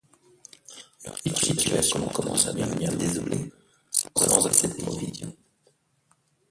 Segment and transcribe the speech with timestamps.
[1.05, 3.53] Leur situation commença à devenir désolée,
[4.15, 5.37] sans assez de provisions.